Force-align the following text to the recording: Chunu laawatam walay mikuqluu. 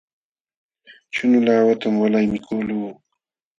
Chunu 1.13 1.37
laawatam 1.45 1.93
walay 2.01 2.25
mikuqluu. 2.31 2.89